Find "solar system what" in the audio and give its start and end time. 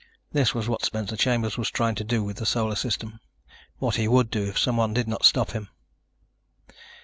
2.47-3.97